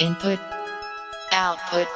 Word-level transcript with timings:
Input, 0.00 0.40
output. 1.30 1.86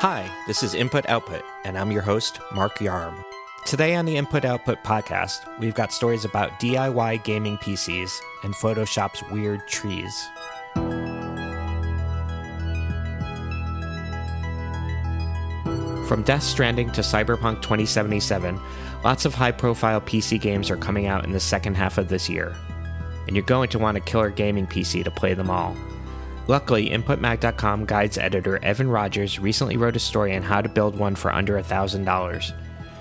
Hi, 0.00 0.28
this 0.48 0.64
is 0.64 0.74
Input 0.74 1.08
Output, 1.08 1.44
and 1.64 1.78
I'm 1.78 1.92
your 1.92 2.02
host, 2.02 2.40
Mark 2.52 2.78
Yarm. 2.78 3.24
Today 3.64 3.94
on 3.94 4.06
the 4.06 4.16
Input 4.16 4.44
Output 4.44 4.82
podcast, 4.82 5.46
we've 5.60 5.74
got 5.74 5.92
stories 5.92 6.24
about 6.24 6.58
DIY 6.58 7.22
gaming 7.22 7.56
PCs 7.58 8.18
and 8.42 8.54
Photoshop's 8.54 9.22
weird 9.30 9.68
trees. 9.68 10.12
From 16.08 16.24
Death 16.24 16.42
Stranding 16.42 16.90
to 16.90 17.02
Cyberpunk 17.02 17.62
2077, 17.62 18.60
lots 19.04 19.24
of 19.24 19.34
high 19.34 19.52
profile 19.52 20.00
PC 20.00 20.40
games 20.40 20.72
are 20.72 20.76
coming 20.76 21.06
out 21.06 21.24
in 21.24 21.30
the 21.30 21.38
second 21.38 21.76
half 21.76 21.98
of 21.98 22.08
this 22.08 22.28
year. 22.28 22.56
And 23.28 23.36
you're 23.36 23.44
going 23.44 23.68
to 23.68 23.78
want 23.78 23.96
a 23.96 24.00
killer 24.00 24.30
gaming 24.30 24.66
PC 24.66 25.04
to 25.04 25.10
play 25.12 25.34
them 25.34 25.50
all. 25.50 25.76
Luckily, 26.46 26.90
InputMag.com 26.90 27.86
guides 27.86 28.18
editor 28.18 28.62
Evan 28.62 28.88
Rogers 28.90 29.38
recently 29.38 29.76
wrote 29.76 29.96
a 29.96 30.00
story 30.00 30.36
on 30.36 30.42
how 30.42 30.60
to 30.60 30.68
build 30.68 30.96
one 30.98 31.14
for 31.14 31.32
under 31.32 31.60
$1,000. 31.60 32.52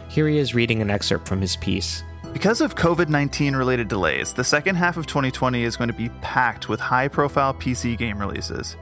Here 0.08 0.28
he 0.28 0.38
is 0.38 0.56
reading 0.56 0.82
an 0.82 0.90
excerpt 0.90 1.28
from 1.28 1.42
his 1.42 1.58
piece. 1.58 2.04
Because 2.32 2.62
of 2.62 2.76
COVID 2.76 3.10
19 3.10 3.56
related 3.56 3.88
delays, 3.88 4.34
the 4.34 4.44
second 4.44 4.76
half 4.76 4.98
of 4.98 5.06
2020 5.06 5.64
is 5.64 5.76
going 5.78 5.90
to 5.90 5.94
be 5.94 6.10
packed 6.22 6.68
with 6.68 6.80
high 6.80 7.08
profile 7.08 7.54
PC 7.54 7.98
game 7.98 8.18
releases. 8.18 8.76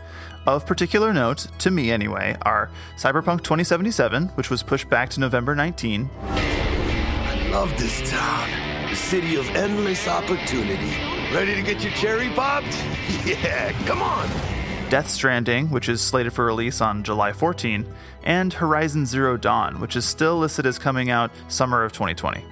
Of 0.45 0.65
particular 0.65 1.11
note, 1.11 1.47
to 1.59 1.69
me 1.69 1.91
anyway, 1.91 2.37
are 2.43 2.69
Cyberpunk 2.97 3.43
2077, 3.43 4.29
which 4.29 4.49
was 4.49 4.63
pushed 4.63 4.89
back 4.89 5.09
to 5.11 5.19
November 5.19 5.53
19. 5.53 6.09
I 6.21 7.49
love 7.51 7.77
this 7.77 8.09
town, 8.09 8.89
the 8.89 8.95
city 8.95 9.35
of 9.35 9.47
endless 9.49 10.07
opportunity. 10.07 10.95
Ready 11.33 11.55
to 11.55 11.61
get 11.61 11.83
your 11.83 11.93
cherry 11.93 12.29
popped? 12.29 12.77
Yeah, 13.25 13.71
come 13.85 14.01
on! 14.01 14.50
Death 14.91 15.09
Stranding, 15.09 15.69
which 15.69 15.87
is 15.87 16.01
slated 16.01 16.33
for 16.33 16.43
release 16.43 16.81
on 16.81 17.01
July 17.01 17.31
14, 17.31 17.85
and 18.23 18.51
Horizon 18.51 19.05
Zero 19.05 19.37
Dawn, 19.37 19.79
which 19.79 19.95
is 19.95 20.03
still 20.03 20.37
listed 20.39 20.65
as 20.65 20.77
coming 20.77 21.09
out 21.09 21.31
summer 21.47 21.85
of 21.85 21.93
2020. 21.93 22.43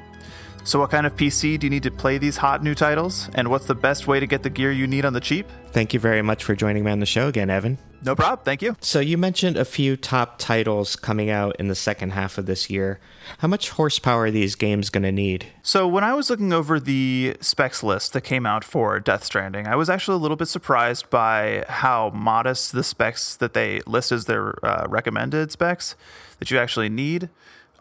So, 0.64 0.80
what 0.80 0.92
kind 0.92 1.06
of 1.06 1.16
PC 1.16 1.58
do 1.60 1.66
you 1.66 1.70
need 1.70 1.84
to 1.84 1.92
play 1.92 2.18
these 2.18 2.38
hot 2.38 2.64
new 2.64 2.76
titles? 2.76 3.30
And 3.34 3.50
what's 3.50 3.66
the 3.66 3.76
best 3.76 4.08
way 4.08 4.20
to 4.20 4.28
get 4.28 4.44
the 4.44 4.50
gear 4.50 4.72
you 4.72 4.88
need 4.88 5.06
on 5.06 5.14
the 5.14 5.20
cheap? 5.20 5.48
Thank 5.72 5.94
you 5.94 6.00
very 6.00 6.22
much 6.22 6.44
for 6.44 6.56
joining 6.56 6.84
me 6.84 6.92
on 6.92 7.00
the 7.00 7.06
show 7.06 7.28
again, 7.28 7.50
Evan. 7.50 7.78
No 8.02 8.16
problem. 8.16 8.40
Thank 8.46 8.62
you. 8.62 8.76
So, 8.82 9.00
you 9.00 9.18
mentioned 9.18 9.58
a 9.58 9.66
few 9.66 9.98
top 9.98 10.38
titles 10.38 10.96
coming 10.96 11.30
out 11.30 11.56
in 11.58 11.68
the 11.68 11.76
second 11.76 12.12
half 12.12 12.38
of 12.38 12.46
this 12.46 12.70
year. 12.70 13.00
How 13.40 13.48
much 13.48 13.70
horsepower 13.72 14.26
are 14.26 14.32
these 14.32 14.56
games 14.56 14.90
going 14.90 15.04
to 15.04 15.12
need? 15.12 15.48
So, 15.64 15.88
when 15.88 16.04
I 16.04 16.14
was 16.14 16.30
looking 16.30 16.54
over 16.54 16.80
the 16.80 17.38
specs 17.42 17.82
list 17.82 18.14
that 18.14 18.22
came 18.22 18.46
out 18.46 18.64
for 18.64 19.00
Death 19.00 19.24
Stranding, 19.24 19.68
I 19.68 19.76
was 19.76 19.90
actually 19.90 20.16
a 20.16 20.20
little 20.20 20.38
bit 20.38 20.48
surprised 20.48 21.10
by 21.10 21.66
how 21.68 22.12
modest 22.14 22.74
the 22.74 22.84
specs 22.84 23.36
that 23.38 23.54
they 23.54 23.82
list 23.88 24.12
as 24.12 24.26
their 24.26 24.64
uh, 24.66 24.86
recommended 24.88 25.52
specs 25.52 25.96
that 26.40 26.52
you 26.52 26.58
actually 26.58 26.90
need 26.90 27.30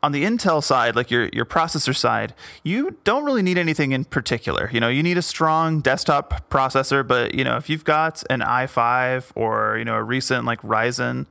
on 0.02 0.12
the 0.12 0.24
Intel 0.24 0.62
side, 0.62 0.96
like 0.96 1.10
your 1.10 1.28
your 1.32 1.44
processor 1.44 1.96
side, 1.96 2.34
you 2.62 2.96
don't 3.04 3.24
really 3.24 3.42
need 3.42 3.58
anything 3.58 3.92
in 3.92 4.04
particular. 4.04 4.70
You 4.72 4.80
know, 4.80 4.88
you 4.88 5.02
need 5.02 5.18
a 5.18 5.22
strong 5.22 5.80
desktop 5.80 6.48
processor, 6.50 7.06
but 7.06 7.34
you 7.34 7.44
know, 7.44 7.56
if 7.56 7.68
you've 7.68 7.84
got 7.84 8.22
an 8.30 8.40
i5 8.40 9.32
or 9.34 9.76
you 9.78 9.84
know 9.84 9.94
a 9.94 10.02
recent 10.02 10.44
like 10.44 10.60
Ryzen 10.62 11.26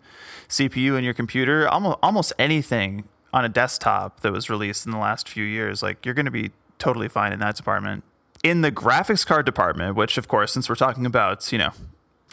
CPU 0.49 0.97
in 0.97 1.03
your 1.03 1.13
computer, 1.13 1.67
almost 1.67 1.97
almost 2.01 2.33
anything 2.39 3.05
on 3.33 3.45
a 3.45 3.49
desktop 3.49 4.21
that 4.21 4.31
was 4.31 4.49
released 4.49 4.85
in 4.85 4.91
the 4.91 4.97
last 4.97 5.27
few 5.27 5.43
years, 5.43 5.83
like 5.83 6.05
you're 6.05 6.15
going 6.15 6.25
to 6.25 6.31
be 6.31 6.51
totally 6.79 7.07
fine 7.07 7.33
in 7.33 7.39
that 7.39 7.55
department. 7.55 8.03
In 8.43 8.61
the 8.61 8.71
graphics 8.71 9.25
card 9.25 9.45
department, 9.45 9.95
which 9.95 10.17
of 10.17 10.27
course, 10.27 10.51
since 10.53 10.69
we're 10.69 10.75
talking 10.75 11.05
about 11.05 11.51
you 11.51 11.57
know 11.57 11.71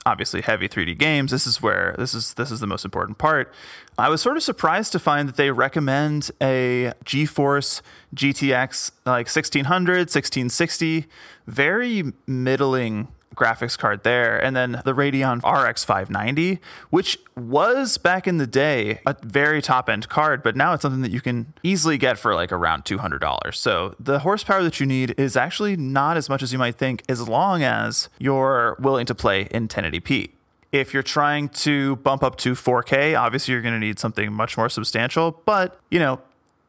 obviously 0.07 0.43
heavy 0.43 0.69
3D 0.69 0.99
games, 0.99 1.31
this 1.31 1.47
is 1.47 1.63
where 1.63 1.95
this 1.99 2.15
is 2.15 2.35
this 2.35 2.51
is 2.51 2.61
the 2.61 2.67
most 2.67 2.85
important 2.85 3.19
part. 3.19 3.53
I 3.99 4.09
was 4.09 4.21
sort 4.21 4.37
of 4.37 4.43
surprised 4.43 4.93
to 4.93 4.99
find 4.99 5.29
that 5.29 5.37
they 5.37 5.51
recommend 5.51 6.31
a 6.41 6.93
GeForce 7.05 7.81
GTX 8.15 8.91
like 9.07 9.27
1600, 9.27 9.99
1660, 9.99 11.07
very 11.47 12.13
middling 12.27 13.09
graphics 13.35 13.77
card 13.77 14.03
there, 14.03 14.43
and 14.43 14.55
then 14.57 14.81
the 14.85 14.93
Radeon 14.93 15.39
RX 15.39 15.85
590, 15.85 16.61
which 16.91 17.19
was 17.37 17.99
back 17.99 18.27
in 18.27 18.39
the 18.39 18.47
day 18.47 19.01
a 19.07 19.17
very 19.23 19.61
top 19.61 19.89
end 19.89 20.09
card, 20.09 20.43
but 20.43 20.57
now 20.57 20.73
it's 20.73 20.83
something 20.83 21.03
that 21.03 21.11
you 21.11 21.21
can 21.21 21.53
easily 21.63 21.99
get 21.99 22.19
for 22.19 22.35
like 22.35 22.53
around 22.53 22.85
$200. 22.85 23.55
So 23.55 23.95
the 23.99 24.21
horsepower 24.21 24.63
that 24.63 24.81
you 24.81 24.87
need 24.87 25.15
is 25.19 25.37
actually 25.37 25.77
not 25.77 26.17
as 26.17 26.29
much 26.29 26.43
as 26.43 26.53
you 26.53 26.59
might 26.59 26.77
think, 26.77 27.03
as 27.09 27.29
long 27.29 27.63
as 27.63 28.09
you're 28.19 28.77
willing 28.79 29.07
to 29.07 29.15
play 29.15 29.49
in 29.51 29.69
1080p. 29.69 30.31
If 30.73 30.93
you're 30.93 31.05
trying 31.05 31.51
to 31.51 31.97
bump 31.97 32.25
up 32.25 32.37
to 32.39 32.55
4K, 32.55 33.19
obviously 33.19 33.53
you're 33.53 33.63
going 33.63 33.75
to 33.75 33.87
need 33.87 33.99
something 33.99 34.33
much 34.33 34.57
more 34.57 34.69
substantial, 34.69 35.41
but 35.45 35.79
you 35.91 35.99
know, 35.99 36.21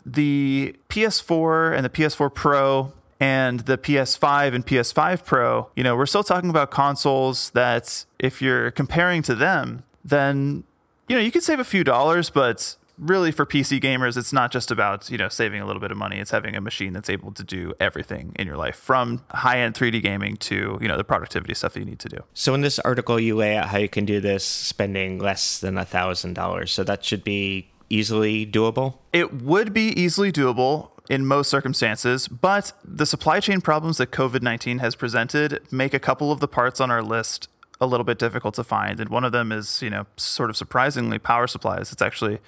the 0.05 0.75
PS4 0.89 1.75
and 1.75 1.83
the 1.83 1.89
PS4 1.89 2.33
Pro 2.33 2.93
and 3.19 3.61
the 3.61 3.77
PS5 3.77 4.53
and 4.53 4.65
PS5 4.65 5.25
Pro, 5.25 5.69
you 5.75 5.83
know, 5.83 5.95
we're 5.95 6.05
still 6.05 6.23
talking 6.23 6.49
about 6.49 6.71
consoles 6.71 7.49
that 7.51 8.05
if 8.19 8.41
you're 8.41 8.71
comparing 8.71 9.21
to 9.23 9.35
them, 9.35 9.83
then 10.03 10.63
you 11.07 11.15
know, 11.15 11.21
you 11.21 11.31
could 11.31 11.43
save 11.43 11.59
a 11.59 11.63
few 11.63 11.83
dollars, 11.83 12.29
but 12.29 12.75
really 12.97 13.31
for 13.31 13.45
PC 13.45 13.79
gamers, 13.79 14.17
it's 14.17 14.33
not 14.33 14.51
just 14.51 14.71
about, 14.71 15.09
you 15.09 15.17
know, 15.17 15.29
saving 15.29 15.61
a 15.61 15.65
little 15.65 15.81
bit 15.81 15.91
of 15.91 15.97
money. 15.97 16.17
It's 16.17 16.31
having 16.31 16.55
a 16.55 16.61
machine 16.61 16.93
that's 16.93 17.09
able 17.09 17.31
to 17.33 17.43
do 17.43 17.73
everything 17.79 18.33
in 18.39 18.47
your 18.47 18.57
life 18.57 18.75
from 18.75 19.23
high-end 19.31 19.75
3D 19.75 20.01
gaming 20.01 20.37
to, 20.37 20.77
you 20.81 20.87
know, 20.87 20.97
the 20.97 21.03
productivity 21.03 21.53
stuff 21.53 21.73
that 21.73 21.79
you 21.79 21.85
need 21.85 21.99
to 21.99 22.09
do. 22.09 22.17
So 22.33 22.53
in 22.53 22.61
this 22.61 22.79
article 22.79 23.19
you 23.19 23.35
lay 23.35 23.55
out 23.57 23.69
how 23.69 23.77
you 23.77 23.89
can 23.89 24.05
do 24.05 24.19
this 24.19 24.43
spending 24.43 25.19
less 25.19 25.59
than 25.59 25.77
a 25.77 25.85
thousand 25.85 26.33
dollars. 26.33 26.71
So 26.71 26.83
that 26.83 27.03
should 27.03 27.23
be 27.23 27.69
easily 27.89 28.45
doable? 28.45 28.95
It 29.13 29.41
would 29.41 29.73
be 29.73 29.89
easily 29.89 30.31
doable 30.31 30.89
in 31.09 31.25
most 31.25 31.49
circumstances, 31.49 32.27
but 32.27 32.73
the 32.83 33.05
supply 33.05 33.39
chain 33.39 33.61
problems 33.61 33.97
that 33.97 34.11
COVID 34.11 34.41
19 34.41 34.79
has 34.79 34.95
presented 34.95 35.61
make 35.71 35.93
a 35.93 35.99
couple 35.99 36.31
of 36.31 36.39
the 36.39 36.47
parts 36.47 36.79
on 36.79 36.91
our 36.91 37.01
list 37.01 37.47
a 37.81 37.85
little 37.85 38.03
bit 38.03 38.17
difficult 38.17 38.55
to 38.55 38.63
find. 38.63 38.99
And 38.99 39.09
one 39.09 39.23
of 39.23 39.31
them 39.31 39.51
is, 39.51 39.81
you 39.81 39.89
know, 39.89 40.05
sort 40.17 40.49
of 40.49 40.57
surprisingly 40.57 41.19
power 41.19 41.47
supplies. 41.47 41.91
It's 41.91 42.01
actually 42.01 42.39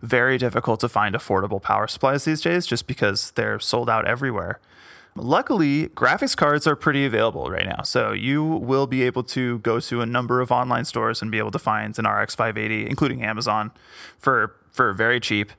very 0.00 0.38
difficult 0.38 0.80
to 0.80 0.88
find 0.88 1.14
affordable 1.14 1.60
power 1.60 1.86
supplies 1.86 2.24
these 2.24 2.40
days 2.40 2.66
just 2.66 2.86
because 2.86 3.32
they're 3.32 3.58
sold 3.58 3.90
out 3.90 4.06
everywhere. 4.06 4.60
Luckily, 5.18 5.88
graphics 5.88 6.36
cards 6.36 6.66
are 6.66 6.76
pretty 6.76 7.06
available 7.06 7.50
right 7.50 7.64
now. 7.64 7.82
So 7.82 8.12
you 8.12 8.44
will 8.44 8.86
be 8.86 9.02
able 9.02 9.22
to 9.24 9.58
go 9.60 9.80
to 9.80 10.02
a 10.02 10.06
number 10.06 10.42
of 10.42 10.52
online 10.52 10.84
stores 10.84 11.22
and 11.22 11.30
be 11.30 11.38
able 11.38 11.52
to 11.52 11.58
find 11.58 11.98
an 11.98 12.06
RX 12.06 12.34
580, 12.34 12.88
including 12.88 13.22
Amazon, 13.22 13.72
for 14.18 14.54
for 14.70 14.92
very 14.92 15.18
cheap 15.18 15.52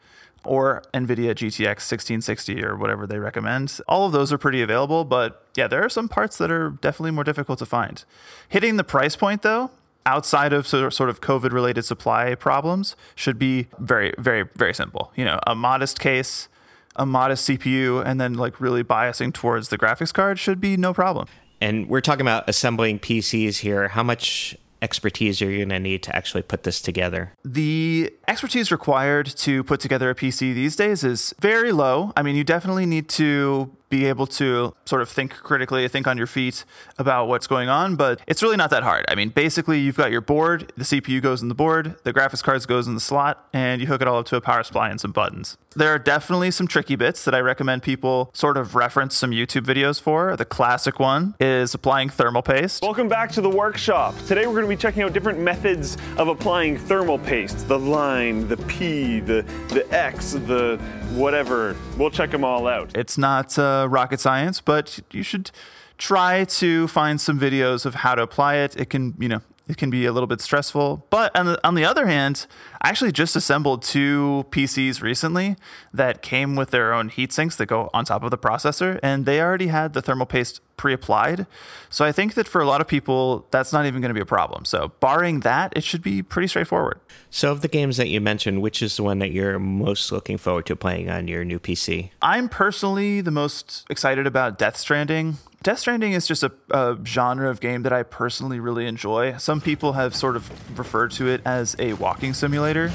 or 0.44 0.84
NVIDIA 0.94 1.31
GTX 1.36 1.84
1660 1.90 2.64
or 2.64 2.75
whatever 2.75 3.06
they 3.06 3.20
recommend. 3.20 3.80
All 3.88 4.06
of 4.06 4.12
those 4.12 4.31
are 4.31 4.38
pretty 4.38 4.62
available, 4.62 5.03
but 5.03 5.44
yeah, 5.56 5.68
there 5.68 5.84
are 5.84 5.90
some 5.90 6.08
parts 6.08 6.38
that 6.38 6.52
are 6.52 6.70
definitely 6.70 7.12
more 7.12 7.24
difficult 7.24 7.59
to 7.59 7.66
find. 7.66 8.03
Hitting 8.47 8.78
the 8.78 8.84
price 8.84 9.16
point, 9.16 9.42
though, 9.42 9.72
outside 10.06 10.53
of 10.53 10.66
sort 10.66 11.02
of 11.02 11.22
COVID 11.22 11.52
related 11.52 11.84
supply 11.84 12.34
problems, 12.36 12.96
should 13.16 13.38
be 13.38 13.68
very, 13.78 14.14
very, 14.18 14.46
very 14.56 14.74
simple. 14.74 15.12
You 15.16 15.26
know, 15.26 15.40
a 15.46 15.53
modest 15.53 16.00
case, 16.00 16.47
a 16.96 17.06
modest 17.06 17.47
CPU, 17.47 18.03
and 18.06 18.20
then 18.20 18.34
like 18.36 18.62
really 18.62 18.84
biasing 18.84 19.34
towards 19.34 19.70
the 19.70 19.78
graphics 19.78 20.14
card 20.14 20.40
should 20.40 20.62
be 20.62 20.78
no 20.78 20.94
problem. 20.94 21.28
And 21.59 21.90
we're 21.90 22.02
talking 22.02 22.22
about 22.22 22.47
assembling 22.47 23.00
PCs 23.00 23.59
here. 23.59 23.88
How 23.90 24.03
much 24.03 24.56
expertise 24.82 25.42
you're 25.42 25.56
going 25.56 25.70
to 25.70 25.80
need 25.80 26.04
to 26.04 26.16
actually 26.16 26.44
put 26.44 26.64
this 26.64 26.82
together? 26.82 27.34
The 27.44 28.14
expertise 28.28 28.72
required 28.72 29.28
to 29.38 29.64
put 29.64 29.80
together 29.80 30.10
a 30.10 30.16
PC 30.16 30.54
these 30.54 30.76
days 30.76 31.04
is 31.04 31.34
very 31.40 31.72
low. 31.72 32.14
I 32.16 32.22
mean, 32.22 32.36
you 32.36 32.44
definitely 32.44 32.86
need 32.86 33.10
to 33.10 33.72
be 33.90 34.06
able 34.06 34.28
to 34.28 34.74
sort 34.86 35.02
of 35.02 35.09
think 35.09 35.34
critically, 35.34 35.88
think 35.88 36.08
on 36.08 36.18
your 36.18 36.28
feet 36.28 36.66
about 36.98 37.28
what's 37.28 37.48
going 37.48 37.70
on, 37.70 37.96
but 37.96 38.20
it's 38.28 38.44
really 38.44 38.58
not 38.58 38.70
that 38.70 38.84
hard. 38.84 39.06
I 39.08 39.16
mean, 39.16 39.30
basically, 39.30 39.80
you've 39.80 39.98
got 39.98 40.12
your 40.12 40.22
board, 40.22 40.72
the 40.76 40.84
CPU 40.84 41.22
goes 41.22 41.41
in 41.41 41.47
the 41.47 41.56
board, 41.56 41.96
the 42.03 42.14
graphics 42.14 42.44
cards 42.44 42.66
goes 42.66 42.88
in 42.88 42.96
the 42.96 43.00
slot, 43.00 43.47
and 43.53 43.82
you 43.82 43.88
hook 43.88 44.02
it 44.02 44.08
all 44.08 44.20
up 44.20 44.26
to 44.28 44.35
a 44.35 44.41
power 44.41 44.64
supply 44.64 44.90
and 44.90 45.00
some 45.00 45.11
buttons. 45.11 45.58
There 45.76 45.94
are 45.94 46.00
definitely 46.00 46.50
some 46.52 46.67
tricky 46.67 46.96
bits 46.96 47.23
that 47.26 47.35
I 47.35 47.40
recommend 47.40 47.84
people 47.84 48.32
sort 48.34 48.58
of 48.58 48.73
reference 48.73 49.16
some 49.16 49.29
YouTube 49.29 49.64
videos 49.64 50.02
for. 50.02 50.35
The 50.35 50.46
classic 50.46 51.00
one 51.00 51.35
is 51.40 51.73
applying 51.76 52.09
thermal 52.09 52.41
paste. 52.41 52.82
Welcome 52.82 53.08
back 53.08 53.32
to 53.34 53.41
the 53.41 53.50
workshop. 53.50 54.16
Today 54.26 54.47
we're 54.47 54.53
going 54.53 54.66
to 54.66 54.70
be 54.70 54.76
checking 54.76 55.03
out 55.03 55.14
different 55.14 55.40
methods 55.40 55.97
of 56.17 56.29
applying 56.29 56.78
thermal 56.78 57.20
paste. 57.20 57.67
The 57.67 57.78
line, 57.78 58.47
the 58.47 58.58
P, 58.58 59.20
the 59.20 59.46
the 59.70 59.85
X, 59.91 60.32
the 60.32 60.78
whatever. 61.11 61.76
We'll 61.96 62.09
check 62.09 62.32
them 62.32 62.44
all 62.44 62.67
out. 62.67 62.91
It's 62.96 63.17
not 63.17 63.58
uh, 63.59 63.77
Uh, 63.78 63.85
rocket 63.88 64.20
science, 64.20 64.62
but 64.62 65.00
you 65.12 65.24
should 65.24 65.52
try 65.97 66.46
to 66.46 66.88
find 66.88 67.22
some 67.22 67.40
videos 67.40 67.85
of 67.85 67.96
how 67.96 68.16
to 68.16 68.22
apply 68.22 68.56
it. 68.56 68.76
It 68.76 68.90
can, 68.90 69.14
you 69.20 69.29
know, 69.29 69.41
It 69.67 69.78
can 69.78 69.90
be 69.90 70.05
a 70.05 70.11
little 70.11 70.28
bit 70.28 70.41
stressful. 70.41 71.05
But 71.09 71.35
on 71.35 71.46
the, 71.46 71.67
on 71.67 71.75
the 71.75 71.84
other 71.84 72.08
hand, 72.08 72.47
I 72.81 72.90
actually 72.90 73.11
just 73.11 73.35
assembled 73.35 73.81
two 73.81 74.46
PCs 74.52 75.02
recently 75.02 75.55
that 75.93 76.22
came 76.22 76.55
with 76.55 76.72
their 76.72 76.93
own 76.93 77.09
heat 77.09 77.34
sinks 77.34 77.55
that 77.58 77.66
go 77.66 77.90
on 77.93 78.05
top 78.05 78.23
of 78.23 78.31
the 78.31 78.37
processor, 78.37 78.99
and 79.03 79.25
they 79.25 79.41
already 79.41 79.67
had 79.67 79.93
the 79.93 80.02
thermal 80.02 80.25
paste 80.25 80.61
pre 80.78 80.93
applied. 80.93 81.47
So 81.90 82.05
I 82.05 82.11
think 82.11 82.35
that 82.35 82.47
for 82.47 82.61
a 82.61 82.66
lot 82.66 82.79
of 82.81 82.87
people, 82.87 83.47
that's 83.52 83.73
not 83.73 83.85
even 83.85 83.99
going 83.99 84.09
to 84.09 84.14
be 84.14 84.22
a 84.22 84.25
problem. 84.25 84.64
So, 84.64 84.93
barring 84.99 85.41
that, 85.41 85.73
it 85.75 85.84
should 85.84 86.03
be 86.03 86.22
pretty 86.22 86.47
straightforward. 86.47 86.99
So, 87.29 87.52
of 87.52 87.61
the 87.61 87.67
games 87.67 87.97
that 87.97 88.08
you 88.08 88.22
mentioned, 88.22 88.61
which 88.61 88.81
is 88.81 88.96
the 88.96 89.03
one 89.03 89.20
that 89.20 89.31
you're 89.31 89.59
most 89.59 90.11
looking 90.11 90.37
forward 90.37 90.66
to 90.67 90.75
playing 90.75 91.09
on 91.09 91.28
your 91.28 91.43
new 91.43 91.59
PC? 91.59 92.11
I'm 92.22 92.47
personally 92.47 93.22
the 93.22 93.31
most 93.31 93.85
excited 93.90 94.28
about 94.28 94.58
Death 94.58 94.78
Stranding. 94.78 95.37
Death 95.64 95.80
Stranding 95.80 96.14
is 96.14 96.28
just 96.28 96.44
a, 96.44 96.52
a, 96.70 96.98
genre 97.04 97.50
of 97.50 97.59
game 97.59 97.84
that 97.84 97.92
I 97.92 98.04
personally 98.04 98.59
really 98.59 98.86
enjoy. 98.86 99.38
Some 99.38 99.59
people 99.59 99.94
have 99.94 100.16
sort 100.16 100.36
of 100.36 100.50
referred 100.80 101.12
to 101.14 101.28
it 101.28 101.42
as 101.46 101.76
a 101.80 101.94
walking 101.94 102.34
simulator. 102.34 102.88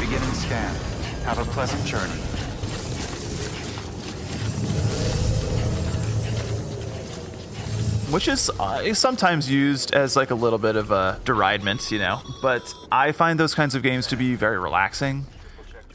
Beginning 0.00 0.34
scan. 0.34 0.74
Have 1.24 1.38
a 1.38 1.44
pleasant 1.44 1.84
journey. 1.86 2.20
which 8.14 8.28
is, 8.28 8.48
uh, 8.60 8.94
sometimes 8.94 9.50
used 9.50 9.92
as 9.92 10.14
like 10.14 10.30
a 10.30 10.36
little 10.36 10.58
bit 10.58 10.76
of 10.76 10.92
a 10.92 11.20
deridement, 11.24 11.90
you 11.90 11.98
know. 11.98 12.20
But 12.40 12.62
I 12.92 13.10
find 13.10 13.40
those 13.40 13.56
kinds 13.56 13.74
of 13.74 13.82
games 13.82 14.06
to 14.06 14.16
be 14.16 14.36
very 14.36 14.56
relaxing. 14.56 15.26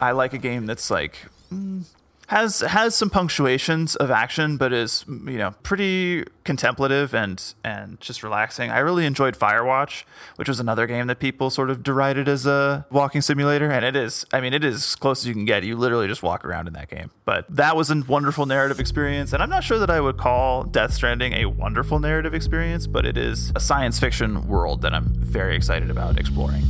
I 0.01 0.11
like 0.11 0.33
a 0.33 0.37
game 0.37 0.65
that's 0.65 0.91
like 0.91 1.17
mm, 1.49 1.85
has 2.29 2.59
has 2.59 2.95
some 2.95 3.09
punctuations 3.09 3.95
of 3.95 4.11
action, 4.11 4.55
but 4.55 4.71
is 4.71 5.03
you 5.07 5.37
know 5.37 5.55
pretty 5.63 6.23
contemplative 6.43 7.15
and 7.15 7.55
and 7.63 7.99
just 7.99 8.21
relaxing. 8.21 8.69
I 8.69 8.79
really 8.79 9.07
enjoyed 9.07 9.35
Firewatch, 9.35 10.03
which 10.35 10.47
was 10.47 10.59
another 10.59 10.85
game 10.85 11.07
that 11.07 11.17
people 11.17 11.49
sort 11.49 11.71
of 11.71 11.81
derided 11.81 12.27
as 12.27 12.45
a 12.45 12.85
walking 12.91 13.21
simulator, 13.21 13.71
and 13.71 13.83
it 13.83 13.95
is. 13.95 14.25
I 14.31 14.41
mean, 14.41 14.53
it 14.53 14.63
is 14.63 14.75
as 14.75 14.95
close 14.95 15.23
as 15.23 15.27
you 15.27 15.33
can 15.33 15.45
get. 15.45 15.63
You 15.63 15.75
literally 15.75 16.07
just 16.07 16.21
walk 16.21 16.45
around 16.45 16.67
in 16.67 16.73
that 16.73 16.89
game. 16.89 17.09
But 17.25 17.45
that 17.49 17.75
was 17.75 17.89
a 17.89 18.03
wonderful 18.07 18.45
narrative 18.45 18.79
experience, 18.79 19.33
and 19.33 19.41
I'm 19.41 19.49
not 19.49 19.63
sure 19.63 19.79
that 19.79 19.89
I 19.89 19.99
would 19.99 20.17
call 20.17 20.65
Death 20.65 20.93
Stranding 20.93 21.33
a 21.33 21.45
wonderful 21.45 21.99
narrative 21.99 22.35
experience, 22.35 22.85
but 22.85 23.07
it 23.07 23.17
is 23.17 23.51
a 23.55 23.59
science 23.59 23.99
fiction 23.99 24.47
world 24.47 24.83
that 24.83 24.93
I'm 24.93 25.07
very 25.15 25.55
excited 25.55 25.89
about 25.89 26.19
exploring. 26.19 26.63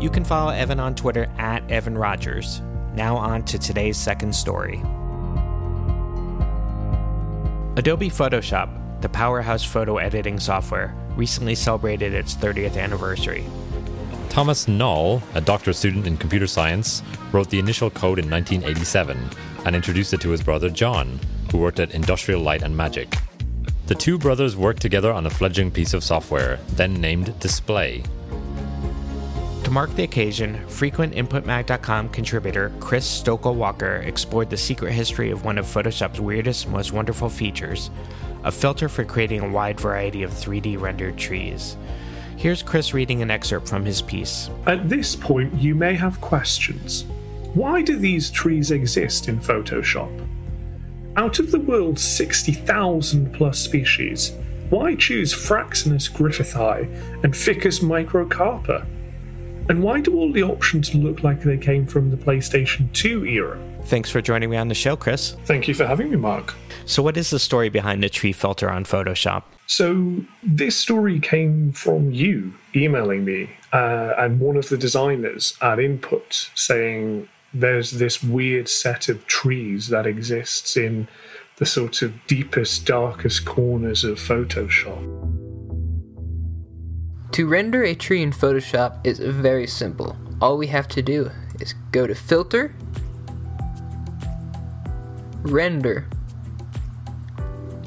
You 0.00 0.08
can 0.08 0.24
follow 0.24 0.50
Evan 0.50 0.80
on 0.80 0.94
Twitter 0.94 1.30
at 1.36 1.70
Evan 1.70 1.98
Rogers. 1.98 2.62
Now 2.94 3.18
on 3.18 3.42
to 3.44 3.58
today's 3.58 3.98
second 3.98 4.34
story. 4.34 4.78
Adobe 7.76 8.08
Photoshop, 8.08 9.02
the 9.02 9.10
powerhouse 9.10 9.62
photo 9.62 9.98
editing 9.98 10.40
software, 10.40 10.94
recently 11.16 11.54
celebrated 11.54 12.14
its 12.14 12.34
30th 12.34 12.78
anniversary. 12.78 13.44
Thomas 14.30 14.66
Knoll, 14.66 15.22
a 15.34 15.40
doctoral 15.42 15.74
student 15.74 16.06
in 16.06 16.16
computer 16.16 16.46
science, 16.46 17.02
wrote 17.30 17.50
the 17.50 17.58
initial 17.58 17.90
code 17.90 18.18
in 18.18 18.30
1987 18.30 19.18
and 19.66 19.76
introduced 19.76 20.14
it 20.14 20.20
to 20.22 20.30
his 20.30 20.42
brother 20.42 20.70
John, 20.70 21.20
who 21.50 21.58
worked 21.58 21.78
at 21.78 21.90
Industrial 21.90 22.40
Light 22.40 22.62
and 22.62 22.74
Magic. 22.74 23.16
The 23.86 23.94
two 23.94 24.16
brothers 24.16 24.56
worked 24.56 24.80
together 24.80 25.12
on 25.12 25.26
a 25.26 25.30
fledgling 25.30 25.70
piece 25.70 25.92
of 25.92 26.02
software, 26.02 26.58
then 26.70 26.94
named 26.94 27.38
Display, 27.40 28.02
to 29.70 29.74
mark 29.74 29.94
the 29.94 30.02
occasion, 30.02 30.66
frequent 30.66 31.14
InputMag.com 31.14 32.08
contributor 32.08 32.72
Chris 32.80 33.06
Stokel 33.06 33.54
Walker 33.54 34.02
explored 34.04 34.50
the 34.50 34.56
secret 34.56 34.92
history 34.92 35.30
of 35.30 35.44
one 35.44 35.58
of 35.58 35.64
Photoshop's 35.64 36.18
weirdest, 36.18 36.68
most 36.68 36.92
wonderful 36.92 37.28
features 37.28 37.90
a 38.42 38.50
filter 38.50 38.88
for 38.88 39.04
creating 39.04 39.40
a 39.40 39.48
wide 39.48 39.78
variety 39.78 40.22
of 40.22 40.30
3D 40.30 40.80
rendered 40.80 41.16
trees. 41.16 41.76
Here's 42.36 42.62
Chris 42.62 42.94
reading 42.94 43.22
an 43.22 43.30
excerpt 43.30 43.68
from 43.68 43.84
his 43.84 44.00
piece. 44.00 44.48
At 44.66 44.88
this 44.88 45.14
point, 45.14 45.54
you 45.54 45.74
may 45.74 45.94
have 45.94 46.20
questions. 46.22 47.04
Why 47.52 47.82
do 47.82 47.98
these 47.98 48.30
trees 48.30 48.70
exist 48.70 49.28
in 49.28 49.38
Photoshop? 49.38 50.26
Out 51.16 51.38
of 51.38 51.50
the 51.50 51.60
world's 51.60 52.02
60,000 52.02 53.32
plus 53.34 53.58
species, 53.58 54.32
why 54.70 54.94
choose 54.96 55.34
Fraxinus 55.34 56.10
griffithii 56.10 56.88
and 57.22 57.36
Ficus 57.36 57.80
microcarpa? 57.80 58.86
And 59.70 59.84
why 59.84 60.00
do 60.00 60.16
all 60.16 60.32
the 60.32 60.42
options 60.42 60.96
look 60.96 61.22
like 61.22 61.42
they 61.42 61.56
came 61.56 61.86
from 61.86 62.10
the 62.10 62.16
PlayStation 62.16 62.92
2 62.92 63.24
era? 63.24 63.56
Thanks 63.84 64.10
for 64.10 64.20
joining 64.20 64.50
me 64.50 64.56
on 64.56 64.66
the 64.66 64.74
show, 64.74 64.96
Chris. 64.96 65.36
Thank 65.44 65.68
you 65.68 65.74
for 65.74 65.86
having 65.86 66.10
me, 66.10 66.16
Mark. 66.16 66.56
So, 66.86 67.04
what 67.04 67.16
is 67.16 67.30
the 67.30 67.38
story 67.38 67.68
behind 67.68 68.02
the 68.02 68.08
tree 68.08 68.32
filter 68.32 68.68
on 68.68 68.84
Photoshop? 68.84 69.44
So, 69.68 70.24
this 70.42 70.76
story 70.76 71.20
came 71.20 71.70
from 71.70 72.10
you 72.10 72.54
emailing 72.74 73.24
me 73.24 73.50
uh, 73.72 74.14
and 74.18 74.40
one 74.40 74.56
of 74.56 74.70
the 74.70 74.76
designers 74.76 75.56
at 75.62 75.78
Input 75.78 76.50
saying 76.56 77.28
there's 77.54 77.92
this 77.92 78.24
weird 78.24 78.68
set 78.68 79.08
of 79.08 79.24
trees 79.28 79.86
that 79.86 80.04
exists 80.04 80.76
in 80.76 81.06
the 81.58 81.66
sort 81.66 82.02
of 82.02 82.26
deepest, 82.26 82.86
darkest 82.86 83.44
corners 83.44 84.02
of 84.02 84.18
Photoshop. 84.18 85.19
To 87.32 87.46
render 87.46 87.84
a 87.84 87.94
tree 87.94 88.22
in 88.22 88.32
Photoshop 88.32 88.98
is 89.04 89.18
very 89.20 89.66
simple. 89.66 90.16
All 90.40 90.58
we 90.58 90.66
have 90.66 90.88
to 90.88 91.00
do 91.00 91.30
is 91.60 91.74
go 91.92 92.06
to 92.06 92.14
Filter, 92.14 92.74
Render, 95.42 96.06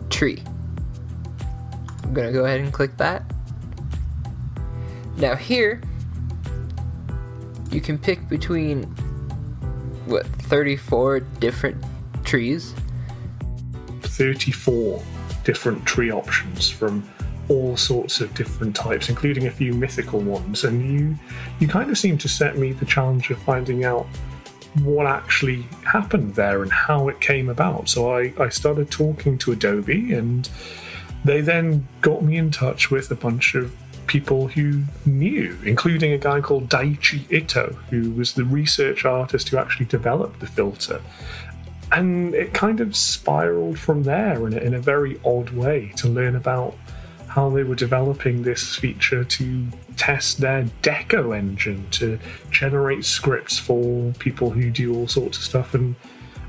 Tree. 0.09 0.41
I'm 2.03 2.13
gonna 2.13 2.31
go 2.31 2.45
ahead 2.45 2.61
and 2.61 2.71
click 2.71 2.95
that. 2.97 3.23
Now 5.17 5.35
here, 5.35 5.81
you 7.69 7.81
can 7.81 7.97
pick 7.97 8.29
between, 8.29 8.83
what, 10.05 10.25
34 10.25 11.19
different 11.19 11.83
trees? 12.23 12.73
34 14.01 15.03
different 15.43 15.85
tree 15.85 16.11
options 16.11 16.69
from 16.69 17.03
all 17.49 17.75
sorts 17.75 18.21
of 18.21 18.33
different 18.33 18.75
types, 18.75 19.09
including 19.09 19.47
a 19.47 19.51
few 19.51 19.73
mythical 19.73 20.19
ones. 20.19 20.63
And 20.63 20.91
you 20.91 21.15
you 21.59 21.67
kind 21.67 21.89
of 21.89 21.97
seem 21.97 22.17
to 22.19 22.29
set 22.29 22.57
me 22.57 22.71
the 22.71 22.85
challenge 22.85 23.29
of 23.29 23.41
finding 23.43 23.83
out 23.83 24.07
what 24.81 25.05
actually 25.05 25.61
happened 25.85 26.33
there 26.35 26.63
and 26.63 26.71
how 26.71 27.07
it 27.07 27.19
came 27.19 27.49
about. 27.49 27.89
So 27.89 28.15
I, 28.15 28.33
I 28.39 28.49
started 28.49 28.89
talking 28.89 29.37
to 29.39 29.51
Adobe 29.51 30.13
and 30.13 30.49
they 31.23 31.41
then 31.41 31.87
got 32.01 32.23
me 32.23 32.37
in 32.37 32.51
touch 32.51 32.89
with 32.89 33.11
a 33.11 33.15
bunch 33.15 33.55
of 33.55 33.75
people 34.07 34.47
who 34.47 34.83
knew, 35.05 35.57
including 35.63 36.11
a 36.11 36.17
guy 36.17 36.41
called 36.41 36.69
Daichi 36.69 37.31
Ito, 37.31 37.77
who 37.89 38.11
was 38.11 38.33
the 38.33 38.43
research 38.43 39.05
artist 39.05 39.49
who 39.49 39.57
actually 39.57 39.85
developed 39.85 40.39
the 40.39 40.47
filter. 40.47 41.01
And 41.91 42.33
it 42.33 42.53
kind 42.53 42.79
of 42.79 42.95
spiraled 42.95 43.77
from 43.77 44.03
there 44.03 44.47
in 44.47 44.53
a, 44.53 44.57
in 44.57 44.73
a 44.73 44.79
very 44.79 45.19
odd 45.23 45.51
way 45.51 45.93
to 45.97 46.07
learn 46.07 46.35
about 46.35 46.75
how 47.33 47.49
they 47.49 47.63
were 47.63 47.73
developing 47.73 48.43
this 48.43 48.75
feature 48.75 49.23
to 49.23 49.65
test 49.97 50.39
their 50.39 50.65
Deco 50.83 51.35
engine 51.35 51.87
to 51.89 52.19
generate 52.51 53.03
scripts 53.03 53.57
for 53.57 54.11
people 54.19 54.51
who 54.51 54.69
do 54.69 54.95
all 54.95 55.07
sorts 55.07 55.39
of 55.39 55.43
stuff. 55.43 55.73
And 55.73 55.95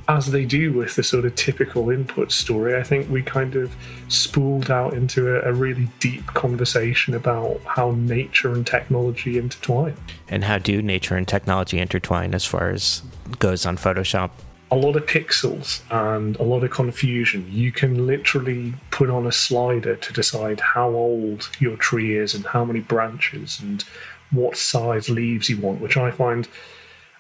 as 0.09 0.31
they 0.31 0.45
do 0.45 0.75
with 0.75 0.97
the 0.97 1.03
sort 1.03 1.25
of 1.25 1.35
typical 1.37 1.89
input 1.89 2.31
story, 2.31 2.77
I 2.77 2.83
think 2.83 3.09
we 3.09 3.23
kind 3.23 3.57
of 3.57 3.75
spooled 4.09 4.71
out 4.71 4.93
into 4.93 5.35
a, 5.35 5.49
a 5.49 5.55
really 5.55 5.89
deep 6.01 6.27
conversation 6.27 7.15
about 7.15 7.63
how 7.65 7.93
nature 7.93 8.53
and 8.53 8.67
technology 8.67 9.39
intertwine. 9.39 9.97
And 10.29 10.45
how 10.45 10.59
do 10.59 10.83
nature 10.83 11.17
and 11.17 11.27
technology 11.27 11.79
intertwine 11.79 12.35
as 12.35 12.45
far 12.45 12.69
as 12.69 13.01
goes 13.39 13.65
on 13.65 13.79
Photoshop? 13.79 14.33
A 14.75 14.77
lot 14.77 14.97
of 14.97 15.07
pixels 15.07 15.83
and 15.89 16.35
a 16.37 16.43
lot 16.43 16.65
of 16.65 16.71
confusion. 16.73 17.47
You 17.49 17.71
can 17.71 18.09
literally 18.09 18.75
put 18.91 19.09
on 19.09 19.25
a 19.25 19.31
slider 19.31 19.95
to 19.95 20.13
decide 20.13 20.59
how 20.59 20.89
old 20.89 21.49
your 21.61 21.77
tree 21.77 22.17
is 22.17 22.35
and 22.35 22.45
how 22.45 22.65
many 22.65 22.81
branches 22.81 23.61
and 23.61 23.85
what 24.33 24.57
size 24.57 25.09
leaves 25.09 25.49
you 25.49 25.59
want, 25.59 25.81
which 25.81 25.97
I 25.97 26.11
find 26.11 26.49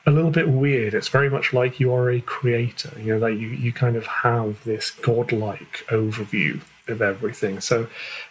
a 0.04 0.10
little 0.10 0.32
bit 0.32 0.48
weird. 0.48 0.94
It's 0.94 1.06
very 1.06 1.30
much 1.30 1.52
like 1.52 1.78
you 1.78 1.94
are 1.94 2.10
a 2.10 2.20
creator, 2.20 2.90
you 2.98 3.14
know, 3.14 3.20
that 3.20 3.34
you, 3.34 3.46
you 3.46 3.72
kind 3.72 3.94
of 3.94 4.04
have 4.04 4.62
this 4.64 4.90
godlike 4.90 5.84
overview 5.90 6.60
of 6.88 7.00
everything. 7.00 7.60
So, 7.60 7.86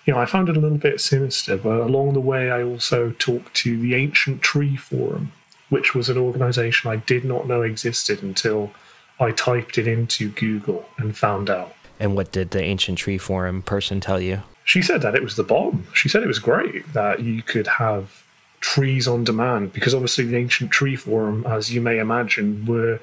you 0.06 0.14
know, 0.14 0.20
I 0.20 0.26
found 0.26 0.50
it 0.50 0.58
a 0.58 0.60
little 0.60 0.78
bit 0.78 1.00
sinister, 1.00 1.56
but 1.56 1.80
along 1.80 2.12
the 2.12 2.20
way, 2.20 2.52
I 2.52 2.62
also 2.62 3.12
talked 3.20 3.54
to 3.56 3.80
the 3.80 3.96
Ancient 3.96 4.42
Tree 4.42 4.76
Forum, 4.76 5.32
which 5.70 5.96
was 5.96 6.10
an 6.10 6.18
organization 6.18 6.92
I 6.92 6.98
did 6.98 7.24
not 7.24 7.48
know 7.48 7.62
existed 7.62 8.22
until 8.22 8.74
I 9.20 9.32
typed 9.32 9.78
it 9.78 9.88
into 9.88 10.30
Google 10.30 10.86
and 10.98 11.16
found 11.16 11.50
out. 11.50 11.74
And 12.00 12.16
what 12.16 12.32
did 12.32 12.52
the 12.52 12.62
Ancient 12.62 12.98
Tree 12.98 13.18
Forum 13.18 13.62
person 13.62 14.00
tell 14.00 14.20
you? 14.20 14.44
She 14.66 14.82
said 14.82 15.02
that 15.02 15.16
it 15.16 15.24
was 15.24 15.36
the 15.36 15.44
bomb. 15.44 15.86
She 15.94 16.10
said 16.10 16.24
it 16.24 16.28
was 16.28 16.40
great 16.40 16.92
that 16.94 17.22
you 17.22 17.42
could 17.42 17.68
have 17.68 18.24
trees 18.60 19.08
on 19.08 19.24
demand 19.24 19.74
because 19.74 19.94
obviously 19.94 20.26
the 20.26 20.38
Ancient 20.38 20.72
Tree 20.72 20.96
Forum, 20.96 21.46
as 21.46 21.74
you 21.74 21.82
may 21.82 22.00
imagine, 22.00 22.66
were 22.66 23.00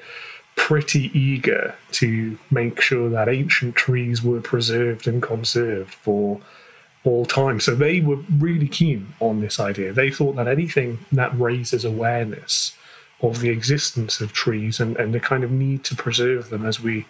pretty 0.55 1.17
eager 1.17 1.75
to 1.91 2.37
make 2.49 2.81
sure 2.81 3.09
that 3.09 3.29
ancient 3.29 3.75
trees 3.75 4.21
were 4.21 4.41
preserved 4.41 5.07
and 5.07 5.21
conserved 5.21 5.93
for 5.93 6.41
all 7.03 7.25
time. 7.25 7.59
So 7.59 7.73
they 7.73 7.99
were 7.99 8.19
really 8.37 8.67
keen 8.67 9.13
on 9.19 9.41
this 9.41 9.59
idea. 9.59 9.93
They 9.93 10.11
thought 10.11 10.35
that 10.35 10.47
anything 10.47 10.99
that 11.11 11.37
raises 11.39 11.85
awareness 11.85 12.75
of 13.21 13.39
the 13.39 13.49
existence 13.49 14.19
of 14.19 14.33
trees 14.33 14.79
and, 14.79 14.97
and 14.97 15.13
the 15.13 15.19
kind 15.19 15.43
of 15.43 15.51
need 15.51 15.83
to 15.85 15.95
preserve 15.95 16.49
them 16.49 16.65
as 16.65 16.79
we 16.79 17.05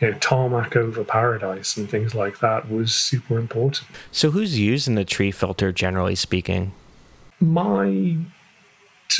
you 0.00 0.10
know, 0.10 0.18
tarmac 0.18 0.74
over 0.76 1.04
paradise 1.04 1.76
and 1.76 1.88
things 1.88 2.14
like 2.14 2.40
that 2.40 2.70
was 2.70 2.94
super 2.94 3.38
important. 3.38 3.86
So, 4.10 4.30
who's 4.30 4.58
using 4.58 4.94
the 4.94 5.04
tree 5.04 5.30
filter 5.30 5.72
generally 5.72 6.16
speaking? 6.16 6.72
My 7.40 8.16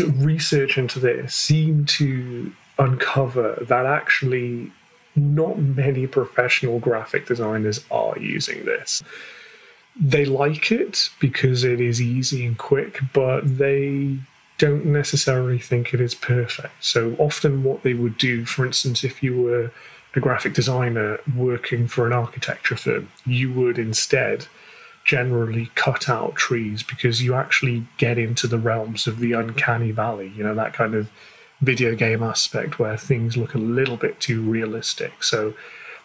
research 0.01 0.79
into 0.79 0.99
this 0.99 1.35
seemed 1.35 1.89
to 1.89 2.53
uncover 2.79 3.65
that 3.69 3.87
actually 3.87 4.73
not 5.15 5.59
many 5.59 6.07
professional 6.07 6.79
graphic 6.79 7.27
designers 7.27 7.85
are 7.91 8.19
using 8.19 8.65
this. 8.65 9.03
They 10.01 10.25
like 10.25 10.73
it 10.73 11.11
because 11.21 11.65
it 11.65 11.81
is 11.81 12.01
easy 12.01 12.47
and 12.47 12.57
quick, 12.57 13.01
but 13.13 13.59
they 13.59 14.19
don't 14.63 14.87
necessarily 14.87 15.59
think 15.59 15.93
it 15.93 16.01
is 16.01 16.15
perfect. 16.15 16.85
So 16.85 17.17
often, 17.19 17.65
what 17.65 17.83
they 17.83 17.95
would 17.95 18.17
do, 18.17 18.45
for 18.45 18.65
instance, 18.65 19.03
if 19.03 19.21
you 19.21 19.43
were 19.43 19.73
a 20.15 20.21
graphic 20.21 20.55
designer 20.55 21.19
working 21.37 21.89
for 21.89 22.07
an 22.07 22.13
architecture 22.13 22.77
firm, 22.77 23.09
you 23.27 23.53
would 23.53 23.77
instead 23.77 24.47
generally 25.05 25.73
cut 25.75 26.09
out 26.09 26.37
trees 26.37 26.85
because 26.85 27.25
you 27.25 27.35
actually 27.35 27.89
get 27.97 28.19
into 28.19 28.47
the 28.47 28.57
realms 28.57 29.09
of 29.09 29.19
the 29.19 29.33
uncanny 29.33 29.91
valley, 29.91 30.33
you 30.37 30.45
know, 30.45 30.55
that 30.55 30.73
kind 30.73 30.95
of 30.95 31.11
video 31.61 31.97
game 31.97 32.23
aspect 32.23 32.79
where 32.79 32.97
things 32.97 33.37
look 33.37 33.57
a 33.57 33.59
little 33.59 33.97
bit 33.97 34.21
too 34.21 34.43
realistic. 34.43 35.25
So 35.25 35.55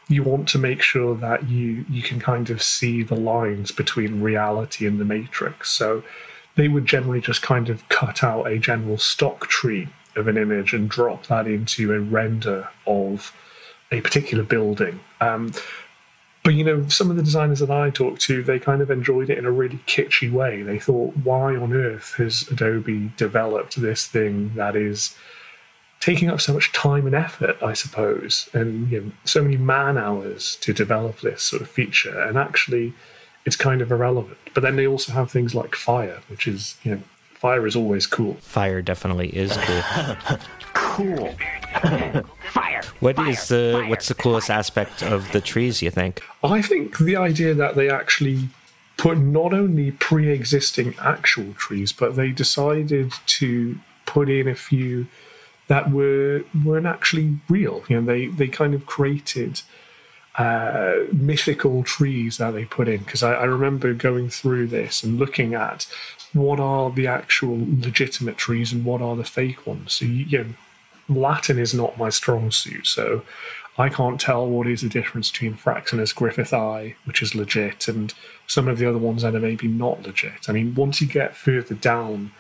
you 0.07 0.23
want 0.23 0.47
to 0.47 0.57
make 0.57 0.81
sure 0.81 1.15
that 1.15 1.47
you 1.47 1.85
you 1.87 2.01
can 2.01 2.19
kind 2.19 2.49
of 2.49 2.63
see 2.63 3.03
the 3.03 3.21
lines 3.33 3.71
between 3.71 4.23
reality 4.23 4.87
and 4.87 4.99
the 4.99 5.05
matrix. 5.05 5.69
So 5.69 6.01
they 6.57 6.67
would 6.67 6.85
generally 6.85 7.21
just 7.21 7.41
kind 7.41 7.69
of 7.69 7.87
cut 7.87 8.23
out 8.23 8.47
a 8.47 8.59
general 8.59 8.97
stock 8.97 9.47
tree 9.47 9.87
of 10.15 10.27
an 10.27 10.37
image 10.37 10.73
and 10.73 10.89
drop 10.89 11.27
that 11.27 11.47
into 11.47 11.93
a 11.93 11.99
render 11.99 12.67
of 12.85 13.31
a 13.91 14.01
particular 14.01 14.43
building. 14.43 14.99
Um, 15.21 15.53
but 16.43 16.55
you 16.55 16.63
know, 16.63 16.87
some 16.87 17.09
of 17.09 17.15
the 17.15 17.23
designers 17.23 17.59
that 17.59 17.69
I 17.69 17.89
talked 17.89 18.21
to, 18.21 18.41
they 18.41 18.59
kind 18.59 18.81
of 18.81 18.89
enjoyed 18.89 19.29
it 19.29 19.37
in 19.37 19.45
a 19.45 19.51
really 19.51 19.77
kitschy 19.85 20.31
way. 20.31 20.63
They 20.63 20.79
thought, 20.79 21.15
why 21.23 21.55
on 21.55 21.73
earth 21.73 22.15
has 22.17 22.47
Adobe 22.49 23.11
developed 23.17 23.79
this 23.79 24.07
thing 24.07 24.53
that 24.55 24.75
is 24.75 25.15
taking 25.99 26.29
up 26.29 26.39
so 26.41 26.53
much 26.53 26.71
time 26.71 27.05
and 27.05 27.15
effort, 27.15 27.57
I 27.61 27.73
suppose, 27.73 28.49
and 28.53 28.89
you 28.89 29.01
know, 29.01 29.11
so 29.25 29.43
many 29.43 29.57
man 29.57 29.97
hours 29.97 30.55
to 30.61 30.73
develop 30.73 31.19
this 31.19 31.43
sort 31.43 31.61
of 31.61 31.69
feature, 31.69 32.19
and 32.19 32.37
actually, 32.37 32.93
it's 33.47 33.55
kind 33.55 33.81
of 33.81 33.91
irrelevant. 33.91 34.37
But 34.53 34.61
then 34.61 34.75
they 34.75 34.85
also 34.85 35.13
have 35.13 35.31
things 35.31 35.55
like 35.55 35.73
fire, 35.73 36.19
which 36.27 36.47
is 36.47 36.75
you 36.83 36.91
know, 36.91 37.01
fire 37.33 37.65
is 37.65 37.77
always 37.77 38.05
cool. 38.05 38.33
Fire 38.41 38.81
definitely 38.81 39.29
is 39.29 39.57
cool. 39.57 40.37
cool. 40.73 41.35
fire. 42.51 42.83
What 42.99 43.15
fire, 43.15 43.29
is 43.29 43.47
the 43.47 43.79
fire, 43.79 43.89
what's 43.89 44.09
the 44.09 44.15
coolest 44.15 44.47
fire. 44.47 44.57
aspect 44.57 45.01
of 45.01 45.31
the 45.31 45.39
trees? 45.39 45.81
You 45.81 45.91
think? 45.91 46.21
I 46.43 46.61
think 46.61 46.97
the 46.97 47.15
idea 47.15 47.53
that 47.53 47.75
they 47.75 47.89
actually 47.89 48.49
put 48.97 49.17
not 49.17 49.53
only 49.53 49.91
pre-existing 49.91 50.95
actual 50.99 51.53
trees, 51.53 51.93
but 51.93 52.17
they 52.17 52.31
decided 52.31 53.13
to 53.27 53.79
put 54.05 54.29
in 54.29 54.47
a 54.47 54.55
few 54.55 55.07
that 55.67 55.89
were 55.89 56.43
weren't 56.65 56.85
actually 56.85 57.37
real. 57.47 57.83
You 57.87 58.01
know, 58.01 58.05
they 58.05 58.27
they 58.27 58.49
kind 58.49 58.73
of 58.73 58.85
created 58.85 59.61
uh, 60.37 61.05
mythical 61.11 61.83
trees 61.83 62.37
that 62.37 62.51
they 62.51 62.65
put 62.65 62.87
in 62.87 62.99
because 62.99 63.23
I, 63.23 63.33
I, 63.33 63.45
remember 63.45 63.91
going 63.95 64.29
through 64.29 64.67
this 64.67 65.01
and 65.01 65.17
looking 65.17 65.55
at 65.55 65.87
what 66.31 66.59
are 66.59 66.91
the 66.91 67.07
actual 67.07 67.57
legitimate 67.57 68.37
trees 68.37 68.71
and 68.71 68.85
what 68.85 69.01
are 69.01 69.15
the 69.15 69.23
fake 69.23 69.65
ones. 69.65 69.93
So 69.93 70.05
you, 70.05 70.37
know, 70.37 70.45
Latin 71.09 71.57
is 71.57 71.73
not 71.73 71.97
my 71.97 72.09
strong 72.09 72.51
suit, 72.51 72.85
so 72.85 73.23
I 73.79 73.89
can't 73.89 74.21
tell 74.21 74.47
what 74.47 74.67
is 74.67 74.81
the 74.81 74.89
difference 74.89 75.31
between 75.31 75.55
Fraxinus 75.55 76.13
griffithii, 76.13 76.95
which 77.05 77.23
is 77.23 77.33
legit, 77.33 77.87
and 77.87 78.13
some 78.45 78.67
of 78.67 78.77
the 78.77 78.87
other 78.87 78.97
ones 78.99 79.23
that 79.23 79.33
are 79.33 79.39
maybe 79.39 79.67
not 79.67 80.03
legit. 80.03 80.47
I 80.47 80.51
mean, 80.51 80.75
once 80.75 81.01
you 81.01 81.07
get 81.07 81.35
further 81.35 81.73
down 81.73 82.31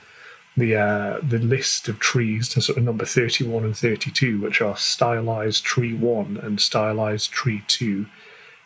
the 0.57 0.75
uh, 0.75 1.19
the 1.21 1.37
list 1.37 1.87
of 1.87 1.99
trees 1.99 2.49
to 2.49 2.61
sort 2.61 2.79
of 2.79 2.83
number 2.83 3.05
31 3.05 3.63
and 3.63 3.77
32, 3.77 4.41
which 4.41 4.59
are 4.59 4.75
stylized 4.75 5.63
tree 5.63 5.93
1 5.93 6.37
and 6.37 6.59
stylized 6.59 7.31
tree 7.31 7.63
2, 7.67 8.07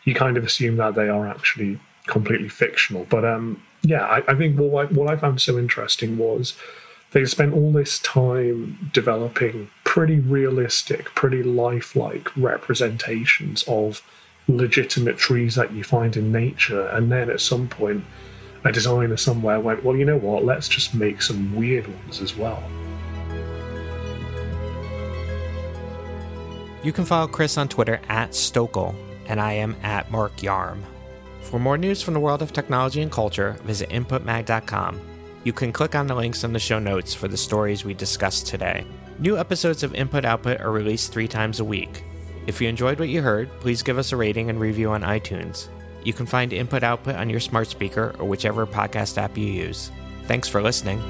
you 0.06 0.16
kind 0.16 0.38
of 0.38 0.46
assume 0.46 0.78
that 0.78 0.96
they 0.96 1.10
are 1.10 1.28
actually 1.28 1.80
completely 2.08 2.50
fictional. 2.50 3.06
But 3.10 3.26
um, 3.26 3.62
yeah, 3.84 4.06
I, 4.06 4.24
I 4.32 4.36
think 4.36 4.58
what 4.58 4.86
I, 4.86 4.94
what 4.94 5.10
I 5.10 5.18
found 5.18 5.42
so 5.42 5.60
interesting 5.60 6.18
was 6.18 6.56
they 7.12 7.26
spent 7.26 7.54
all 7.54 7.74
this 7.74 8.00
time 8.00 8.90
developing 8.94 9.70
pretty 9.84 10.20
realistic, 10.20 11.14
pretty 11.14 11.44
lifelike 11.44 12.36
representations 12.38 13.64
of 13.68 14.02
legitimate 14.48 15.18
trees 15.18 15.56
that 15.56 15.74
you 15.74 15.84
find 15.84 16.16
in 16.16 16.32
nature, 16.32 16.88
and 16.88 17.12
then 17.12 17.30
at 17.30 17.42
some 17.42 17.68
point 17.68 18.06
a 18.64 18.72
designer 18.72 19.18
somewhere 19.18 19.60
went, 19.60 19.84
well, 19.84 19.96
you 19.96 20.06
know 20.06 20.18
what, 20.18 20.46
let's 20.46 20.68
just 20.68 20.94
make 20.94 21.22
some 21.22 21.56
weird 21.56 21.88
ones 21.88 22.22
as 22.22 22.36
well. 22.36 22.64
You 26.84 26.92
can 26.92 27.06
follow 27.06 27.28
Chris 27.28 27.58
on 27.58 27.68
Twitter 27.68 28.02
at 28.10 28.32
Stokel, 28.32 28.96
and 29.28 29.40
I 29.40 29.54
am 29.54 29.76
at 29.84 30.10
Mark 30.12 30.36
Yarm. 30.38 30.82
For 31.42 31.60
more 31.60 31.78
news 31.78 32.02
from 32.02 32.14
the 32.14 32.20
world 32.20 32.42
of 32.42 32.54
technology 32.54 33.02
and 33.02 33.12
culture, 33.12 33.58
visit 33.64 33.90
inputmag.com. 33.90 35.00
You 35.44 35.54
can 35.54 35.72
click 35.72 35.96
on 35.96 36.08
the 36.08 36.16
links 36.16 36.44
in 36.44 36.54
the 36.54 36.60
show 36.60 36.80
notes 36.80 37.14
for 37.14 37.28
the 37.28 37.38
stories 37.38 37.84
we 37.84 37.94
discussed 37.94 38.48
today. 38.48 38.86
New 39.20 39.38
episodes 39.38 39.84
of 39.84 39.94
Input 39.96 40.24
Output 40.26 40.62
are 40.62 40.72
released 40.72 41.12
three 41.12 41.28
times 41.28 41.60
a 41.60 41.66
week. 41.66 42.04
If 42.48 42.62
you 42.62 42.68
enjoyed 42.68 43.00
what 43.00 43.10
you 43.10 43.22
heard, 43.22 43.50
please 43.60 43.84
give 43.84 43.98
us 43.98 44.12
a 44.12 44.18
rating 44.18 44.50
and 44.50 44.60
review 44.60 44.90
on 44.92 45.02
iTunes. 45.02 45.68
You 46.04 46.14
can 46.14 46.26
find 46.26 46.52
Input 46.54 46.84
Output 46.84 47.16
on 47.16 47.30
your 47.30 47.40
smart 47.40 47.68
speaker 47.68 48.16
or 48.20 48.26
whichever 48.26 48.66
podcast 48.66 49.18
app 49.18 49.38
you 49.38 49.46
use. 49.46 49.92
Thanks 50.26 50.48
for 50.48 50.62
listening. 50.62 51.02